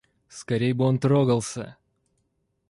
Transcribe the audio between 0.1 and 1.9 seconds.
Скорей бы он трогался!